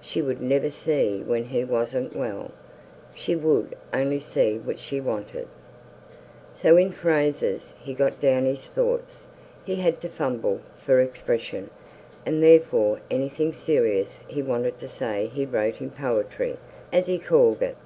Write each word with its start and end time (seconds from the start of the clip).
She 0.00 0.22
would 0.22 0.40
never 0.40 0.70
see 0.70 1.24
when 1.26 1.46
he 1.46 1.64
wasn't 1.64 2.14
well, 2.14 2.52
She 3.16 3.34
would 3.34 3.74
only 3.92 4.20
see 4.20 4.56
what 4.56 4.78
she 4.78 5.00
wanted" 5.00 5.48
So, 6.54 6.76
in 6.76 6.92
phrases, 6.92 7.74
he 7.82 7.92
got 7.92 8.20
down 8.20 8.44
his 8.44 8.64
thoughts. 8.64 9.26
He 9.64 9.74
had 9.74 10.00
to 10.02 10.08
fumble 10.08 10.60
for 10.78 11.00
expression, 11.00 11.68
and 12.24 12.40
therefore 12.40 13.00
anything 13.10 13.52
serious 13.52 14.20
he 14.28 14.40
wanted 14.40 14.78
to 14.78 14.86
say 14.86 15.26
he 15.26 15.44
wrote 15.44 15.80
in 15.80 15.90
"poetry", 15.90 16.58
as 16.92 17.08
he 17.08 17.18
called 17.18 17.60
it. 17.60 17.76